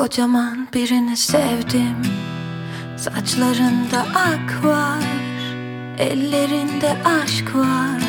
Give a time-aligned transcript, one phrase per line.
[0.00, 1.96] Kocaman birini sevdim.
[2.96, 5.04] Saçlarında ak var
[5.98, 8.02] Ellerinde aşk var.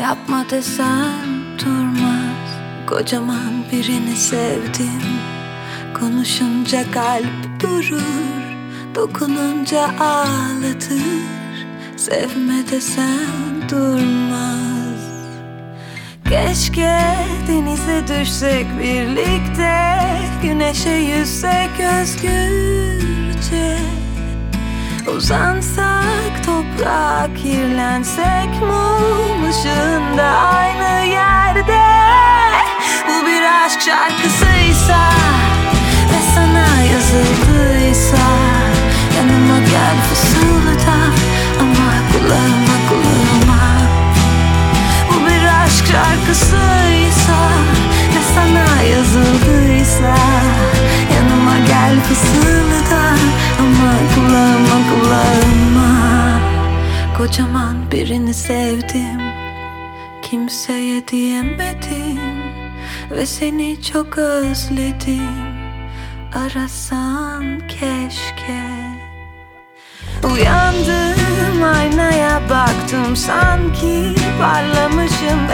[0.00, 2.48] Yapma desem durmaz
[2.86, 5.02] Kocaman birini sevdim.
[6.00, 8.42] Konuşunca kalp durur
[8.94, 11.02] Dokununca ağlatır.
[11.96, 15.08] Sevme desem durmaz.
[16.28, 17.00] Keşke
[17.48, 19.67] denize düşsek birlikte
[20.68, 23.76] Güneşe yüzsek özgürce
[25.16, 31.80] Uzansak toprağa kirlensek Mum ışığında aynı yerde.
[33.08, 35.10] Bu bir aşk şarkısıysa
[36.10, 38.26] Ve sana yazıldıysa
[39.16, 40.98] Yanıma gel fısılda
[41.60, 43.64] Ama kulağıma kulağıma.
[45.10, 47.38] Bu bir aşk şarkısıysa
[48.14, 50.27] Ve sana yazıldıysa
[52.08, 53.14] Fısılda
[53.60, 56.40] Ama kulağıma kulağıma.
[57.18, 59.20] Kocaman birini sevdim
[60.22, 62.18] Kimseye diyemedim
[63.10, 65.58] Ve seni çok özledim.
[66.34, 68.78] Arasan keşke.
[70.24, 75.48] Uyandım aynaya baktım sanki Parlamışım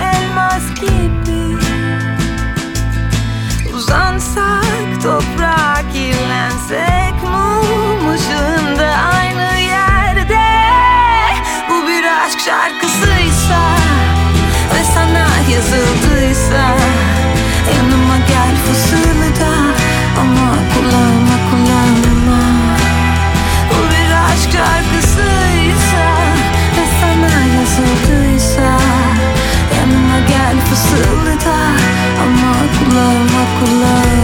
[31.55, 31.75] fısılda
[32.23, 34.24] Ama kulağıma kulağıma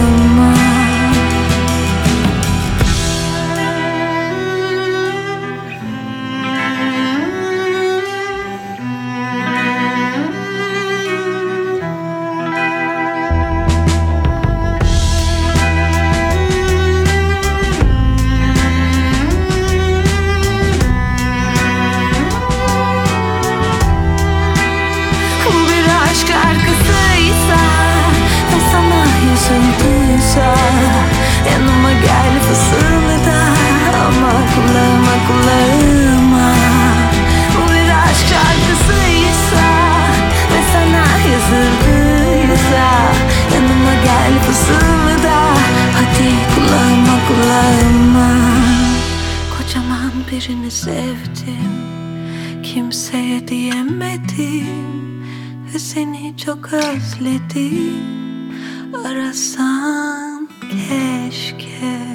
[32.31, 33.39] Gel fısılda
[34.05, 36.53] Ama kulağıma kulağıma
[37.55, 39.67] Bu bir aşk şarkısıysa
[40.51, 42.89] Ve sana yazıldıysa
[43.53, 45.39] Yanıma gel fısılda
[45.93, 48.29] Hadi kulağıma kulağıma
[49.57, 51.71] Kocaman birini sevdim
[52.63, 55.25] Kimseye diyemedim.
[55.73, 55.79] Ve
[56.37, 58.11] çok özledim.
[59.05, 62.10] Arasan keşke